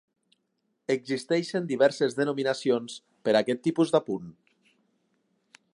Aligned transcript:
Existeixen 0.93 1.67
diverses 1.73 2.17
denominacions 2.21 2.95
per 3.29 3.35
a 3.37 3.41
aquest 3.45 3.61
tipus 3.69 3.95
d'apunt. 3.97 4.27